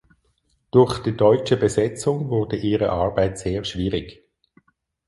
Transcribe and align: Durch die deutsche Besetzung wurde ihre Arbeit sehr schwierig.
Durch 0.71 0.97
die 1.03 1.15
deutsche 1.15 1.57
Besetzung 1.57 2.29
wurde 2.31 2.55
ihre 2.57 2.89
Arbeit 2.89 3.37
sehr 3.37 3.63
schwierig. 3.63 4.27